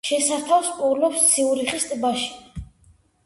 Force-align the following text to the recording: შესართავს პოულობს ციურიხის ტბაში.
შესართავს 0.09 0.69
პოულობს 0.77 1.27
ციურიხის 1.33 1.85
ტბაში. 1.91 2.31